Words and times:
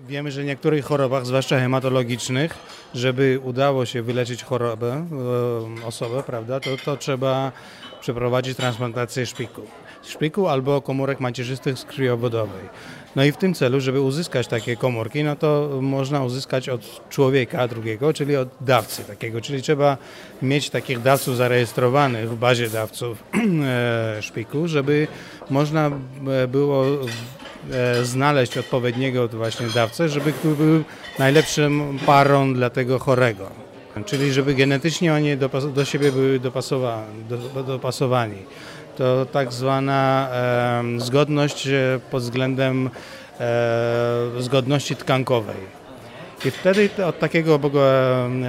Wiemy, 0.00 0.30
że 0.30 0.42
w 0.42 0.44
niektórych 0.44 0.84
chorobach, 0.84 1.26
zwłaszcza 1.26 1.58
hematologicznych, 1.58 2.54
żeby 2.94 3.40
udało 3.44 3.86
się 3.86 4.02
wyleczyć 4.02 4.44
chorobę, 4.44 5.06
e, 5.82 5.86
osobę, 5.86 6.22
prawda, 6.22 6.60
to, 6.60 6.70
to 6.84 6.96
trzeba 6.96 7.52
przeprowadzić 8.00 8.56
transplantację 8.56 9.26
szpiku. 9.26 9.62
Szpiku 10.02 10.48
albo 10.48 10.82
komórek 10.82 11.20
macierzystych 11.20 11.78
z 11.78 11.84
krwi 11.84 12.08
obwodowej. 12.08 12.62
No 13.16 13.24
i 13.24 13.32
w 13.32 13.36
tym 13.36 13.54
celu, 13.54 13.80
żeby 13.80 14.00
uzyskać 14.00 14.46
takie 14.46 14.76
komórki, 14.76 15.24
no 15.24 15.36
to 15.36 15.78
można 15.82 16.24
uzyskać 16.24 16.68
od 16.68 17.08
człowieka 17.08 17.68
drugiego, 17.68 18.12
czyli 18.12 18.36
od 18.36 18.48
dawcy 18.60 19.04
takiego, 19.04 19.40
czyli 19.40 19.62
trzeba 19.62 19.96
mieć 20.42 20.70
takich 20.70 21.02
dawców 21.02 21.36
zarejestrowanych 21.36 22.30
w 22.30 22.36
bazie 22.36 22.70
dawców 22.70 23.22
e, 23.64 24.22
szpiku, 24.22 24.68
żeby 24.68 25.06
można 25.50 25.90
e, 26.42 26.48
było 26.48 26.84
znaleźć 28.02 28.58
odpowiedniego 28.58 29.28
właśnie 29.28 29.66
dawcę, 29.66 30.08
żeby 30.08 30.32
był 30.44 30.84
najlepszym 31.18 31.98
parą 32.06 32.54
dla 32.54 32.70
tego 32.70 32.98
chorego. 32.98 33.50
Czyli 34.04 34.32
żeby 34.32 34.54
genetycznie 34.54 35.14
oni 35.14 35.36
do, 35.74 35.84
siebie 35.84 36.12
do, 37.54 37.62
dopasowani. 37.62 38.38
To 38.96 39.26
tak 39.32 39.52
zwana 39.52 40.28
e, 40.32 41.00
zgodność 41.00 41.68
pod 42.10 42.22
względem 42.22 42.90
e, 43.40 44.30
zgodności 44.38 44.96
tkankowej. 44.96 45.76
I 46.44 46.50
wtedy 46.50 46.90
od 47.06 47.18
takiego 47.18 47.60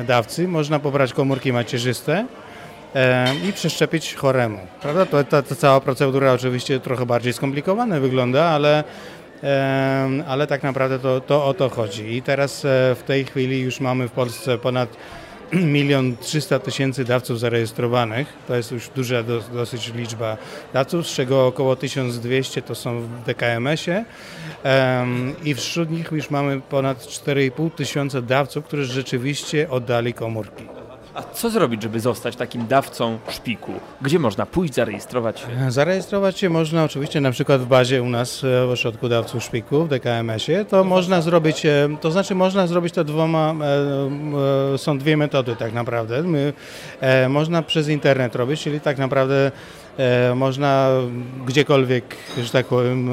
dawcy 0.08 0.48
można 0.48 0.80
pobrać 0.80 1.14
komórki 1.14 1.54
macierzyste 1.54 2.14
e, 2.14 2.47
i 3.50 3.54
przeszczepić 3.54 4.16
choremu. 4.16 4.60
Prawda? 4.82 5.06
To, 5.06 5.24
ta, 5.24 5.44
cała 5.44 5.82
procedura 5.82 6.34
oczywiście 6.34 6.80
trochę 6.80 7.06
bardziej 7.06 7.34
skomplikowana 7.34 8.00
wygląda, 8.00 8.46
ale 8.46 8.84
ale 10.28 10.48
tak 10.48 10.64
naprawdę 10.64 11.00
to, 11.00 11.22
to 11.22 11.46
o 11.46 11.54
to 11.54 11.70
chodzi. 11.70 12.16
I 12.16 12.22
teraz 12.22 12.62
w 12.96 13.02
tej 13.06 13.26
chwili 13.26 13.60
już 13.60 13.80
mamy 13.80 14.08
w 14.08 14.12
Polsce 14.12 14.58
ponad 14.58 14.90
milion 15.54 16.18
trzysta 16.18 16.60
tysięcy 16.60 17.06
dawców 17.06 17.40
zarejestrowanych. 17.40 18.34
To 18.48 18.56
jest 18.56 18.72
już 18.72 18.90
duża 18.90 19.24
dosyć 19.54 19.94
liczba 19.94 20.38
dawców, 20.74 21.08
z 21.08 21.14
czego 21.14 21.48
około 21.48 21.76
1200 21.76 22.62
to 22.62 22.76
są 22.76 23.02
w 23.02 23.24
DKMS-ie 23.26 24.06
i 25.44 25.54
wśród 25.56 25.92
nich 25.92 26.12
już 26.12 26.30
mamy 26.30 26.62
ponad 26.62 26.98
4,5 26.98 27.72
tysiąca 27.72 28.22
dawców, 28.22 28.66
którzy 28.66 28.86
rzeczywiście 28.86 29.70
oddali 29.70 30.14
komórki. 30.14 30.77
A 31.18 31.24
co 31.24 31.50
zrobić, 31.50 31.84
żeby 31.84 32.00
zostać 32.00 32.36
takim 32.36 32.68
dawcą 32.68 33.20
szpiku? 33.30 33.72
Gdzie 34.02 34.20
można 34.20 34.46
pójść, 34.46 34.74
zarejestrować 34.74 35.40
się? 35.40 35.48
Zarejestrować 35.70 36.40
się 36.40 36.50
można 36.50 36.84
oczywiście 36.84 37.22
na 37.22 37.32
przykład 37.32 37.62
w 37.62 37.66
bazie 37.66 38.02
u 38.02 38.10
nas 38.10 38.44
e, 38.44 38.68
w 38.68 38.70
Ośrodku 38.70 39.10
Dawców 39.10 39.44
Szpiku 39.44 39.84
w 39.84 39.90
DKMS-ie. 39.90 40.66
To 40.66 40.84
można 40.84 41.22
zrobić, 41.22 41.66
e, 41.66 41.90
to 42.02 42.12
znaczy 42.12 42.36
można 42.36 42.68
zrobić 42.68 42.94
to 42.94 43.04
dwoma, 43.04 43.56
e, 44.74 44.78
są 44.78 44.98
dwie 44.98 45.18
metody 45.18 45.56
tak 45.56 45.74
naprawdę. 45.74 46.24
Można 47.30 47.62
przez 47.62 47.88
internet 47.90 48.36
robić, 48.36 48.62
czyli 48.62 48.80
tak 48.80 48.98
naprawdę 48.98 49.52
można 50.36 50.90
gdziekolwiek, 51.46 52.16
że 52.44 52.50
tak 52.50 52.66
powiem, 52.66 53.10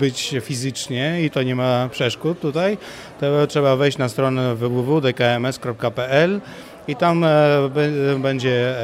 być 0.00 0.34
fizycznie 0.40 1.22
i 1.22 1.30
to 1.30 1.42
nie 1.42 1.54
ma 1.54 1.88
przeszkód 1.92 2.40
tutaj. 2.40 2.78
To 3.20 3.46
trzeba 3.46 3.76
wejść 3.76 3.98
na 3.98 4.08
stronę 4.08 4.54
www.dkms.pl 4.54 6.40
i 6.88 6.96
tam 6.96 7.24
e, 7.24 7.28
będzie 8.18 8.74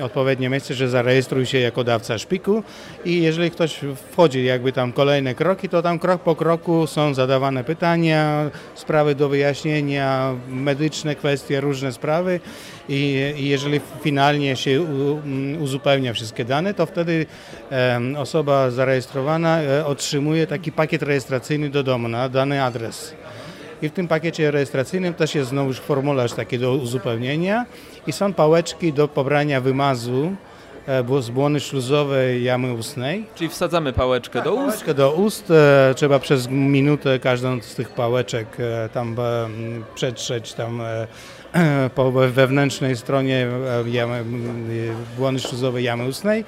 e, 0.00 0.04
odpowiednie 0.04 0.48
miejsce, 0.48 0.74
że 0.74 0.88
zarejestruj 0.88 1.46
się 1.46 1.58
jako 1.58 1.84
dawca 1.84 2.18
szpiku 2.18 2.62
i 3.04 3.22
jeżeli 3.22 3.50
ktoś 3.50 3.80
wchodzi 4.12 4.44
jakby 4.44 4.72
tam 4.72 4.92
kolejne 4.92 5.34
kroki, 5.34 5.68
to 5.68 5.82
tam 5.82 5.98
krok 5.98 6.22
po 6.22 6.36
kroku 6.36 6.86
są 6.86 7.14
zadawane 7.14 7.64
pytania, 7.64 8.50
sprawy 8.74 9.14
do 9.14 9.28
wyjaśnienia, 9.28 10.34
medyczne 10.48 11.14
kwestie, 11.14 11.60
różne 11.60 11.92
sprawy 11.92 12.40
i, 12.88 13.32
jeżeli 13.36 13.80
finalnie 14.02 14.56
się 14.56 14.86
uzupełnia 15.60 16.12
wszystkie 16.12 16.44
dane, 16.44 16.74
to 16.74 16.86
wtedy 16.86 17.26
osoba 18.16 18.70
zarejestrowana 18.70 19.62
e, 19.62 19.86
otrzymuje 19.86 20.46
taki 20.46 20.72
pakiet 20.72 21.02
rejestracyjny 21.02 21.70
do 21.70 21.82
domu 21.82 22.08
na 22.08 22.28
dany 22.28 22.62
adres. 22.62 23.14
I 23.82 23.88
w 23.88 23.92
tym 23.92 24.08
pakiecie 24.08 24.50
rejestracyjnym 24.50 25.14
też 25.14 25.34
jest 25.34 25.50
znowu 25.50 25.72
formularz 25.72 26.32
taki 26.32 26.58
do 26.58 26.72
uzupełnienia 26.72 27.66
i 28.06 28.12
są 28.12 28.32
pałeczki 28.32 28.92
do 28.92 29.08
pobrania 29.08 29.60
wymazu 29.60 30.36
z 31.20 31.30
błony 31.30 31.60
śluzowej 31.60 32.44
jamy 32.44 32.72
ustnej. 32.72 33.24
Czyli 33.34 33.50
wsadzamy 33.50 33.92
pałeczkę 33.92 34.42
do 34.42 34.54
ust? 34.54 34.66
Pałeczkę 34.66 34.94
do 34.94 35.12
ust. 35.12 35.50
E, 35.50 35.94
trzeba 35.96 36.18
przez 36.18 36.48
minutę 36.50 37.18
każdą 37.18 37.60
z 37.60 37.74
tych 37.74 37.88
pałeczek 37.88 38.46
e, 38.58 38.88
tam 38.88 39.16
przetrzeć 39.94 40.52
tam 40.52 40.82
po 41.94 42.12
wewnętrznej 42.12 42.96
stronie 42.96 43.46
jamy, 43.86 44.24
błony 45.18 45.38
śluzowej 45.38 45.84
jamy 45.84 46.04
ustnej 46.04 46.44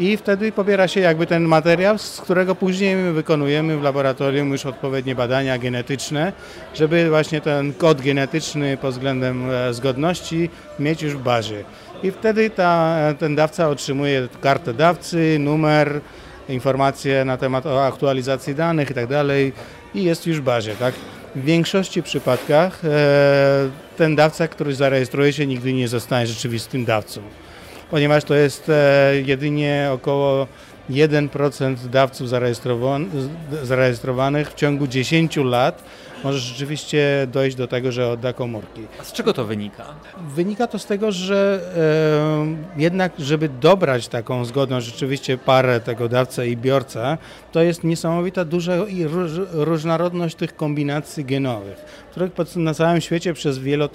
i 0.00 0.16
wtedy 0.16 0.52
pobiera 0.52 0.88
się 0.88 1.00
jakby 1.00 1.26
ten 1.26 1.42
materiał, 1.42 1.98
z 1.98 2.20
którego 2.20 2.54
później 2.54 2.96
my 2.96 3.12
wykonujemy 3.12 3.78
w 3.78 3.82
laboratorium 3.82 4.52
już 4.52 4.66
odpowiednie 4.66 5.14
badania 5.14 5.58
genetyczne, 5.58 6.32
żeby 6.74 7.08
właśnie 7.08 7.40
ten 7.40 7.72
kod 7.74 8.00
genetyczny 8.00 8.76
pod 8.76 8.90
względem 8.90 9.50
e, 9.50 9.74
zgodności 9.74 10.50
mieć 10.78 11.02
już 11.02 11.14
w 11.14 11.22
bazie. 11.22 11.64
I 12.02 12.10
wtedy 12.10 12.50
ta, 12.50 12.96
ten 13.18 13.36
dawca 13.36 13.68
otrzymuje 13.68 14.28
kartę 14.40 14.74
dawcy, 14.74 15.36
numer, 15.40 16.00
informacje 16.48 17.24
na 17.24 17.36
temat 17.36 17.66
o 17.66 17.86
aktualizacji 17.86 18.54
danych 18.54 18.90
i 18.90 18.94
tak 18.94 19.06
dalej 19.06 19.52
i 19.94 20.04
jest 20.04 20.26
już 20.26 20.40
w 20.40 20.44
bazie. 20.44 20.74
Tak? 20.74 20.94
W 21.36 21.44
większości 21.44 22.02
przypadkach 22.02 22.84
e, 22.84 22.88
ten 23.96 24.16
dawca, 24.16 24.48
który 24.48 24.74
zarejestruje 24.74 25.32
się, 25.32 25.46
nigdy 25.46 25.72
nie 25.72 25.88
zostanie 25.88 26.26
rzeczywistym 26.26 26.84
dawcą 26.84 27.20
ponieważ 27.90 28.24
to 28.24 28.34
jest 28.34 28.68
e, 28.68 29.12
jedynie 29.26 29.88
około 29.92 30.46
1% 30.90 31.76
dawców 31.76 32.28
zarejestrowanych 33.62 34.50
w 34.50 34.54
ciągu 34.54 34.86
10 34.86 35.36
lat 35.36 35.84
może 36.24 36.38
rzeczywiście 36.38 37.26
dojść 37.32 37.56
do 37.56 37.66
tego, 37.66 37.92
że 37.92 38.08
odda 38.08 38.32
komórki. 38.32 38.82
A 39.00 39.04
z 39.04 39.12
czego 39.12 39.32
to 39.32 39.44
wynika? 39.44 39.84
Wynika 40.34 40.66
to 40.66 40.78
z 40.78 40.86
tego, 40.86 41.12
że 41.12 41.60
e, 42.76 42.80
jednak, 42.80 43.12
żeby 43.18 43.48
dobrać 43.48 44.08
taką 44.08 44.44
zgodną 44.44 44.80
rzeczywiście 44.80 45.38
parę 45.38 45.80
tego 45.80 46.08
dawca 46.08 46.44
i 46.44 46.56
biorca, 46.56 47.18
to 47.52 47.62
jest 47.62 47.84
niesamowita 47.84 48.44
duża 48.44 48.76
i 48.76 49.04
róż, 49.04 49.30
różnorodność 49.52 50.36
tych 50.36 50.56
kombinacji 50.56 51.24
genowych, 51.24 51.76
które 52.10 52.30
na 52.56 52.74
całym 52.74 53.00
świecie 53.00 53.34
przez 53.34 53.58
wiele 53.58 53.88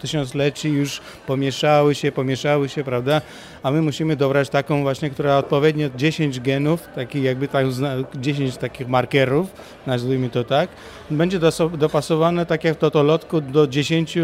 tysiącleci 0.00 0.68
już 0.68 1.00
pomieszały 1.26 1.94
się, 1.94 2.12
pomieszały 2.12 2.68
się, 2.68 2.84
prawda? 2.84 3.20
A 3.62 3.70
my 3.70 3.82
musimy 3.82 4.16
dobrać 4.16 4.48
taką 4.48 4.82
właśnie, 4.82 5.10
która 5.10 5.36
odpowiednio 5.36 5.90
10 5.96 6.40
genów, 6.40 6.88
takich 6.94 7.22
jakby 7.22 7.48
tak, 7.48 7.66
10 8.14 8.56
takich 8.56 8.88
markerów, 8.88 9.46
nazwijmy 9.86 10.30
to 10.30 10.44
tak, 10.44 10.68
będzie 11.10 11.38
dopasowane 11.76 12.46
tak 12.46 12.64
jak 12.64 12.76
w 12.76 12.78
totolotku 12.80 13.40
do 13.40 13.66
10 13.66 14.16
E, 14.16 14.20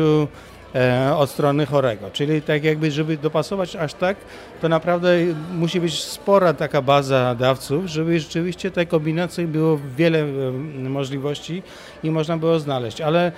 od 1.17 1.31
strony 1.31 1.67
chorego. 1.67 2.11
Czyli 2.11 2.43
tak 2.43 2.65
jakby, 2.65 2.91
żeby 2.91 3.17
dopasować 3.17 3.77
aż 3.77 3.95
tak, 3.95 4.17
to 4.61 4.69
naprawdę 4.69 5.19
musi 5.55 5.81
być 5.81 6.03
spora 6.03 6.55
taka 6.55 6.83
baza 6.83 7.35
dawców, 7.35 7.87
żeby 7.87 8.21
rzeczywiście 8.21 8.71
te 8.71 8.87
kombinacje 8.87 9.47
było 9.47 9.79
wiele 9.97 10.19
e, 10.19 10.53
możliwości 10.89 11.63
i 12.03 12.11
można 12.11 12.37
było 12.37 12.59
znaleźć. 12.59 13.01
Ale 13.01 13.33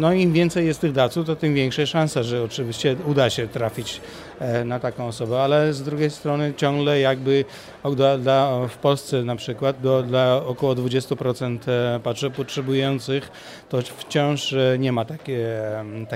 no 0.00 0.12
im 0.12 0.32
więcej 0.32 0.66
jest 0.66 0.80
tych 0.80 0.92
dawców, 0.92 1.26
to 1.26 1.36
tym 1.36 1.54
większa 1.54 1.86
szansa, 1.86 2.22
że 2.22 2.42
oczywiście 2.42 2.96
uda 3.06 3.30
się 3.30 3.48
trafić 3.48 4.00
e, 4.38 4.64
na 4.64 4.80
taką 4.80 5.06
osobę, 5.06 5.42
ale 5.42 5.72
z 5.72 5.82
drugiej 5.82 6.10
strony 6.10 6.52
ciągle 6.56 7.00
jakby 7.00 7.44
dla, 7.96 8.18
dla, 8.18 8.68
w 8.68 8.76
Polsce 8.76 9.22
na 9.22 9.36
przykład 9.36 9.80
do, 9.80 10.02
dla 10.02 10.36
około 10.46 10.74
20% 10.74 11.58
potrzebujących 12.36 13.30
to 13.68 13.82
wciąż 13.82 14.54
nie 14.78 14.92
ma 14.92 15.04
takie, 15.04 15.60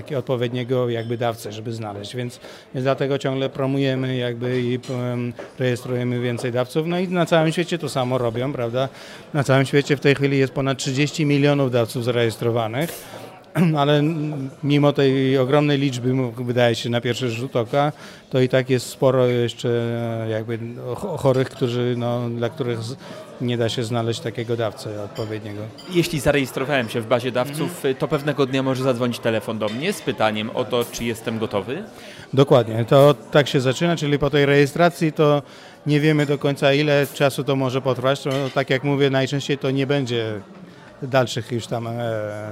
takiego 0.02 0.18
odpowiedniego 0.18 0.88
jakby 0.88 1.18
dawcę, 1.18 1.52
żeby 1.52 1.72
znaleźć, 1.72 2.16
więc, 2.16 2.40
więc 2.74 2.84
dlatego 2.84 3.18
ciągle 3.18 3.48
promujemy 3.48 4.16
jakby 4.16 4.62
i 4.62 4.78
um, 4.90 5.32
rejestrujemy 5.58 6.20
więcej 6.20 6.52
dawców, 6.52 6.86
no 6.86 6.98
i 6.98 7.08
na 7.08 7.26
całym 7.26 7.52
świecie 7.52 7.78
to 7.78 7.88
samo 7.88 8.18
robią, 8.18 8.52
prawda? 8.52 8.88
Na 9.34 9.44
całym 9.44 9.66
świecie 9.66 9.96
w 9.96 10.00
tej 10.00 10.14
chwili 10.14 10.38
jest 10.38 10.52
ponad 10.52 10.78
30 10.78 11.26
milionów 11.26 11.70
dawców 11.70 12.04
zarejestrowanych, 12.04 12.90
ale 13.80 14.02
mimo 14.62 14.92
tej 14.92 15.38
ogromnej 15.38 15.78
liczby, 15.78 16.14
wydaje 16.36 16.74
się 16.74 16.90
na 16.90 17.00
pierwszy 17.00 17.30
rzut 17.30 17.56
oka, 17.56 17.92
to 18.30 18.40
i 18.40 18.48
tak 18.48 18.70
jest 18.70 18.86
sporo 18.86 19.26
jeszcze 19.26 19.68
jakby 20.30 20.58
chorych, 20.94 21.50
którzy, 21.50 21.94
no, 21.96 22.30
dla 22.30 22.48
których 22.48 22.78
nie 23.40 23.58
da 23.58 23.68
się 23.68 23.84
znaleźć 23.84 24.20
takiego 24.20 24.56
dawcy 24.56 25.00
odpowiedniego. 25.02 25.60
Jeśli 25.90 26.20
zarejestrowałem 26.20 26.88
się 26.88 27.00
w 27.00 27.06
bazie 27.06 27.32
dawców, 27.32 27.82
to 27.98 28.08
pewnego 28.08 28.46
dnia 28.46 28.62
może 28.62 28.82
zadzwonić 28.82 29.18
telefon 29.18 29.58
do 29.58 29.68
mnie 29.68 29.92
z 29.92 30.02
pytaniem 30.02 30.50
o 30.50 30.64
to, 30.64 30.84
czy 30.92 31.04
jestem 31.04 31.38
gotowy? 31.38 31.84
Dokładnie, 32.32 32.84
to 32.84 33.14
tak 33.30 33.48
się 33.48 33.60
zaczyna, 33.60 33.96
czyli 33.96 34.18
po 34.18 34.30
tej 34.30 34.46
rejestracji 34.46 35.12
to 35.12 35.42
nie 35.86 36.00
wiemy 36.00 36.26
do 36.26 36.38
końca 36.38 36.72
ile 36.72 37.06
czasu 37.14 37.44
to 37.44 37.56
może 37.56 37.80
potrwać. 37.80 38.20
To, 38.20 38.30
tak 38.54 38.70
jak 38.70 38.84
mówię, 38.84 39.10
najczęściej 39.10 39.58
to 39.58 39.70
nie 39.70 39.86
będzie 39.86 40.40
dalszych 41.02 41.52
już 41.52 41.66
tam 41.66 41.86
e, 41.86 41.92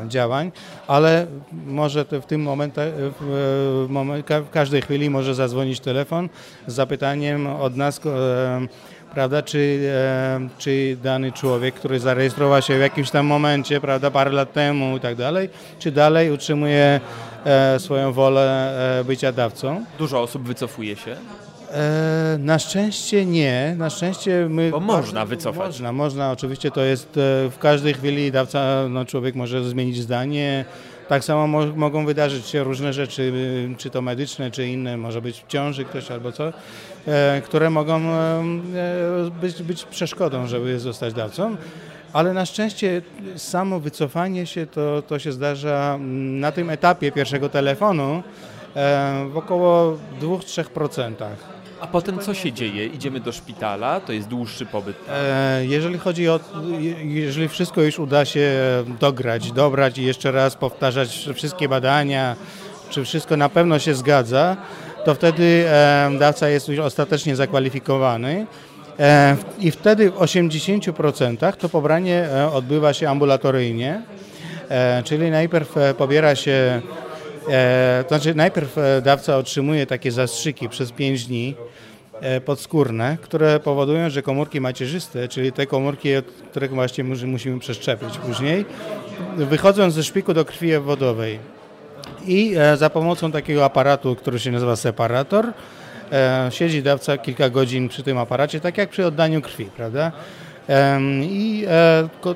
działań, 0.08 0.52
ale 0.86 1.26
może 1.66 2.04
w 2.04 2.26
tym 2.26 2.42
momencie, 2.42 2.92
w, 3.20 3.86
moment, 3.88 4.26
w 4.46 4.50
każdej 4.50 4.82
chwili 4.82 5.10
może 5.10 5.34
zadzwonić 5.34 5.80
telefon 5.80 6.28
z 6.66 6.74
zapytaniem 6.74 7.46
od 7.46 7.76
nas, 7.76 8.00
e, 8.06 8.66
prawda, 9.14 9.42
czy, 9.42 9.90
e, 9.92 10.48
czy 10.58 10.96
dany 11.02 11.32
człowiek, 11.32 11.74
który 11.74 12.00
zarejestrował 12.00 12.62
się 12.62 12.78
w 12.78 12.80
jakimś 12.80 13.10
tam 13.10 13.26
momencie, 13.26 13.80
prawda, 13.80 14.10
parę 14.10 14.30
lat 14.30 14.52
temu 14.52 14.96
i 14.96 15.00
tak 15.00 15.16
dalej, 15.16 15.48
czy 15.78 15.92
dalej 15.92 16.30
utrzymuje 16.30 17.00
swoją 17.78 18.12
wolę 18.12 18.74
bycia 19.04 19.32
dawcą. 19.32 19.84
Dużo 19.98 20.22
osób 20.22 20.42
wycofuje 20.42 20.96
się? 20.96 21.16
E, 21.72 22.38
na 22.38 22.58
szczęście 22.58 23.26
nie. 23.26 23.74
Na 23.78 23.90
szczęście 23.90 24.46
my. 24.50 24.70
Bo 24.70 24.80
można 24.80 25.26
wycofać. 25.26 25.66
Można, 25.66 25.92
można. 25.92 26.32
Oczywiście 26.32 26.70
to 26.70 26.80
jest 26.80 27.08
e, 27.08 27.50
w 27.50 27.56
każdej 27.60 27.94
chwili 27.94 28.32
dawca, 28.32 28.88
no 28.90 29.04
człowiek 29.04 29.34
może 29.34 29.64
zmienić 29.64 29.96
zdanie. 29.96 30.64
Tak 31.08 31.24
samo 31.24 31.46
mo 31.46 31.66
mogą 31.76 32.06
wydarzyć 32.06 32.46
się 32.46 32.64
różne 32.64 32.92
rzeczy, 32.92 33.32
e, 33.72 33.76
czy 33.76 33.90
to 33.90 34.02
medyczne, 34.02 34.50
czy 34.50 34.66
inne, 34.66 34.96
może 34.96 35.22
być 35.22 35.42
w 35.42 35.46
ciąży 35.46 35.84
ktoś 35.84 36.10
albo 36.10 36.32
co, 36.32 36.52
e, 37.06 37.42
które 37.44 37.70
mogą 37.70 38.00
e, 38.00 38.42
być, 39.40 39.62
być 39.62 39.84
przeszkodą, 39.84 40.46
żeby 40.46 40.78
zostać 40.80 41.14
dawcą. 41.14 41.56
Ale 42.12 42.32
na 42.32 42.46
szczęście 42.46 43.02
samo 43.36 43.80
wycofanie 43.80 44.46
się 44.46 44.66
to, 44.66 45.02
to 45.02 45.18
się 45.18 45.32
zdarza 45.32 45.98
na 46.40 46.52
tym 46.52 46.70
etapie 46.70 47.12
pierwszego 47.12 47.48
telefonu 47.48 48.22
w 49.28 49.36
około 49.36 49.98
2-3%. 50.20 51.12
A 51.80 51.86
potem 51.86 52.18
co 52.18 52.34
się 52.34 52.52
dzieje? 52.52 52.86
Idziemy 52.86 53.20
do 53.20 53.32
szpitala, 53.32 54.00
to 54.00 54.12
jest 54.12 54.28
dłuższy 54.28 54.66
pobyt. 54.66 54.96
E, 55.08 55.66
jeżeli 55.66 55.98
chodzi 55.98 56.28
o, 56.28 56.40
jeżeli 57.04 57.48
wszystko 57.48 57.82
już 57.82 57.98
uda 57.98 58.24
się 58.24 58.50
dograć, 59.00 59.52
dobrać 59.52 59.98
i 59.98 60.04
jeszcze 60.04 60.32
raz 60.32 60.56
powtarzać 60.56 61.28
wszystkie 61.34 61.68
badania, 61.68 62.36
czy 62.90 63.04
wszystko 63.04 63.36
na 63.36 63.48
pewno 63.48 63.78
się 63.78 63.94
zgadza, 63.94 64.56
to 65.04 65.14
wtedy 65.14 65.64
e, 65.68 66.10
dawca 66.18 66.48
jest 66.48 66.68
już 66.68 66.78
ostatecznie 66.78 67.36
zakwalifikowany. 67.36 68.46
E, 68.98 69.36
I 69.58 69.70
wtedy 69.70 70.10
w 70.10 70.14
80% 70.14 71.56
to 71.56 71.68
pobranie 71.68 72.28
odbywa 72.52 72.92
się 72.92 73.10
ambulatoryjnie, 73.10 74.02
czyli 75.04 75.30
najpierw 75.30 75.74
pobiera 75.98 76.34
się 76.36 76.82
E, 76.82 77.05
to 78.02 78.08
znaczy 78.08 78.34
najpierw 78.34 78.78
e, 78.78 79.02
dawca 79.02 79.36
otrzymuje 79.36 79.86
takie 79.86 80.12
zastrzyki 80.12 80.68
przez 80.68 80.92
5 80.92 81.26
dni 81.26 81.54
e, 82.20 82.40
podskórne, 82.40 83.16
które 83.22 83.60
powodują, 83.60 84.10
że 84.10 84.22
komórki 84.22 84.60
macierzyste, 84.60 85.28
czyli 85.28 85.52
te 85.52 85.66
komórki, 85.66 86.08
które 86.50 86.68
właśnie 86.68 87.04
musimy 87.04 87.58
przeszczepić 87.58 88.18
później, 88.18 88.64
wychodzą 89.36 89.90
ze 89.90 90.04
szpiku 90.04 90.34
do 90.34 90.44
krwi 90.44 90.78
wodowej. 90.78 91.38
I 92.26 92.54
za 92.76 92.90
pomocą 92.90 93.32
takiego 93.32 93.64
aparatu, 93.64 94.16
który 94.16 94.38
się 94.38 94.50
nazywa 94.50 94.76
separator, 94.76 95.52
siedzi 96.50 96.82
dawca 96.82 97.18
kilka 97.18 97.50
godzin 97.50 97.88
przy 97.88 98.02
tym 98.02 98.18
aparacie, 98.18 98.60
tak 98.60 98.78
jak 98.78 98.88
przy 98.88 99.06
oddaniu 99.06 99.42
krwi, 99.42 99.64
prawda? 99.64 100.12
I 101.22 101.66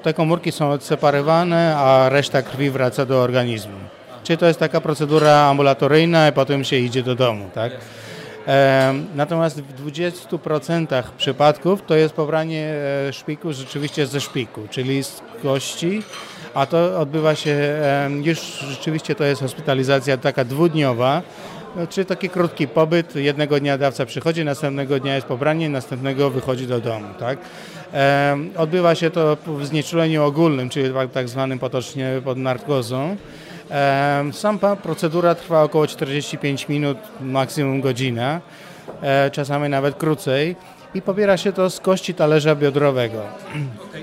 te 0.03 0.15
komórki 0.15 0.53
są 0.53 0.71
odseparowane, 0.71 1.77
a 1.77 2.09
reszta 2.09 2.43
krwi 2.43 2.71
wraca 2.71 3.07
do 3.07 3.23
organizmu. 3.23 3.80
Czyli 4.25 4.39
to 4.39 4.47
jest 4.47 4.59
taka 4.59 4.81
procedura 4.81 5.37
ambulatoryjna 5.37 6.29
i 6.29 6.33
potem 6.33 6.65
się 6.65 6.77
idzie 6.77 7.03
do 7.03 7.15
domu, 7.15 7.51
tak? 7.55 7.73
Natomiast 9.15 9.63
w 9.63 9.85
20% 9.85 11.03
przypadków 11.19 11.83
to 11.87 11.95
jest 11.95 12.15
pobranie 12.15 12.75
e, 13.09 13.13
szpiku 13.13 13.53
rzeczywiście 13.53 14.07
ze 14.07 14.21
szpiku, 14.21 14.61
czyli 14.71 15.05
z 15.05 15.23
kości, 15.43 16.03
a 16.55 16.67
to 16.67 17.01
odbywa 17.01 17.35
się, 17.35 17.75
już 18.23 18.39
rzeczywiście 18.69 19.15
to 19.15 19.25
jest 19.25 19.41
hospitalizacja 19.41 20.17
taka 20.17 20.45
dwudniowa, 20.45 21.23
czyli 21.89 22.07
taki 22.07 22.29
krótki 22.29 22.69
pobyt, 22.69 23.17
jednego 23.17 23.61
dnia 23.61 23.79
dawca 23.79 24.07
przychodzi, 24.07 24.45
następnego 24.45 25.01
dnia 25.01 25.15
jest 25.15 25.27
pobranie, 25.27 25.69
następnego 25.69 26.31
wychodzi 26.31 26.67
do 26.67 26.81
domu. 26.81 27.07
Tak? 27.19 27.39
Odbywa 28.57 28.95
się 28.95 29.11
to 29.11 29.37
w 29.47 29.67
znieczuleniu 29.67 30.25
ogólnym, 30.25 30.69
czyli 30.69 30.95
tak, 30.95 31.11
tak 31.11 31.29
zwanym 31.29 31.59
potocznie 31.59 32.11
pod 32.25 32.39
narkozą. 32.39 33.17
Sama 34.33 34.77
procedura 34.77 35.35
trwa 35.35 35.63
około 35.63 35.87
45 35.87 36.69
minut, 36.69 36.99
maksimum 37.21 37.81
godzinę, 37.81 38.41
e, 39.03 39.31
czasami 39.31 39.69
nawet 39.69 39.97
krócej 39.97 40.57
i 40.95 41.03
pobiera 41.03 41.37
się 41.37 41.53
to 41.53 41.71
z 41.71 41.81
kości 41.81 42.15
talerza 42.15 42.55
biodrowego. 42.55 43.23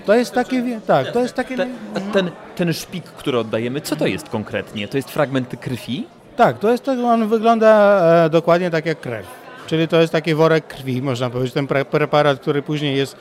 To 0.06 0.16
jest 0.16 0.34
takie, 0.34 0.80
tak, 0.88 1.12
to 1.12 1.20
jest 1.20 1.34
takie... 1.34 1.58
Ten, 1.58 1.76
ten, 2.14 2.32
ten 2.56 2.74
szpik, 2.74 3.04
który 3.04 3.40
oddajemy, 3.40 3.82
co 3.82 3.96
to 3.96 4.08
jest 4.08 4.30
konkretnie? 4.30 4.88
To 4.88 4.98
jest 4.98 5.12
fragmenty 5.12 5.58
krwi? 5.58 6.08
Tak, 6.36 6.60
to 6.60 6.72
jest 6.72 6.84
tak, 6.84 7.00
on 7.00 7.28
wygląda 7.28 8.02
e, 8.26 8.30
dokładnie 8.30 8.72
tak 8.72 8.86
jak 8.86 9.00
krew. 9.00 9.26
Czyli 9.68 9.88
to 9.88 10.02
jest 10.02 10.14
taki 10.14 10.36
worek 10.36 10.68
krwi, 10.68 11.02
można 11.02 11.30
powiedzieć, 11.30 11.54
ten 11.54 11.68
preparat, 11.68 12.40
który 12.40 12.62
później 12.62 12.98
jest 12.98 13.16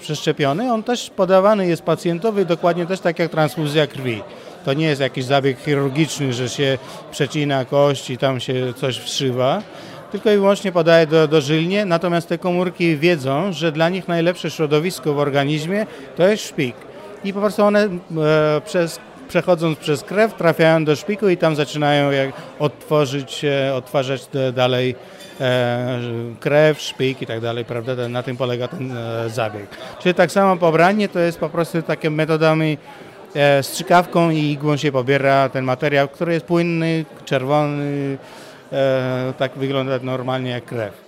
przeszczepiony, 0.00 0.72
on 0.72 0.82
też 0.82 1.10
podawany 1.10 1.66
jest 1.66 1.82
pacjentowi 1.82 2.46
dokładnie 2.46 2.86
też 2.86 3.00
tak 3.00 3.18
jak 3.18 3.30
transfuzja 3.30 3.86
krwi. 3.86 4.22
To 4.68 4.74
nie 4.74 4.86
jest 4.86 5.00
jakiś 5.00 5.24
zabieg 5.24 5.58
chirurgiczny, 5.60 6.32
że 6.32 6.48
się 6.48 6.78
przecina 7.10 7.64
kość 7.64 8.10
i 8.10 8.18
tam 8.18 8.40
się 8.40 8.74
coś 8.76 8.98
wszywa, 8.98 9.62
tylko 10.12 10.30
i 10.30 10.34
wyłącznie 10.34 10.72
podaje 10.72 11.06
do, 11.06 11.28
dożylnie, 11.28 11.84
natomiast 11.84 12.28
te 12.28 12.38
komórki 12.38 12.96
wiedzą, 12.96 13.52
że 13.52 13.72
dla 13.72 13.88
nich 13.88 14.08
najlepsze 14.08 14.50
środowisko 14.50 15.14
w 15.14 15.18
organizmie 15.18 15.86
to 16.16 16.28
jest 16.28 16.48
szpik. 16.48 16.76
I 17.24 17.32
po 17.32 17.40
prostu 17.40 17.64
one 17.64 17.84
e, 17.84 17.90
przez, 18.66 19.00
przechodząc 19.28 19.78
przez 19.78 20.02
krew 20.02 20.34
trafiają 20.34 20.84
do 20.84 20.96
szpiku 20.96 21.28
i 21.28 21.36
tam 21.36 21.56
zaczynają 21.56 22.10
jak 22.10 22.30
odtworzyć, 22.58 23.44
e, 23.44 23.74
odtwarzać 23.74 24.22
dalej 24.52 24.94
e, 25.40 25.98
krew, 26.40 26.80
szpik 26.80 27.22
i 27.22 27.26
tak 27.26 27.40
dalej, 27.40 27.64
prawda? 27.64 28.08
Na 28.08 28.22
tym 28.22 28.36
polega 28.36 28.68
ten 28.68 28.96
e, 28.96 29.30
zabieg. 29.30 29.66
Czyli 30.02 30.14
tak 30.14 30.32
samo 30.32 30.56
pobranie 30.56 31.08
to 31.08 31.18
jest 31.18 31.38
po 31.38 31.48
prostu 31.48 31.82
takie 31.82 32.10
metodami 32.10 32.78
strzykawką 33.62 34.30
i 34.30 34.38
igłą 34.38 34.76
się 34.76 34.92
pobiera 34.92 35.48
ten 35.48 35.64
materiał, 35.64 36.08
który 36.08 36.32
jest 36.32 36.46
płynny, 36.46 37.04
czerwony, 37.24 38.18
e, 38.72 39.32
tak 39.38 39.52
wygląda 39.52 39.98
normalnie 40.02 40.50
jak 40.50 40.64
krew. 40.64 41.07